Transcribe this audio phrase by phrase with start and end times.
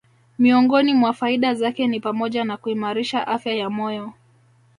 [0.39, 4.13] Miongoni mwa faida zake ni pamoja na kuimarisha afya ya moyo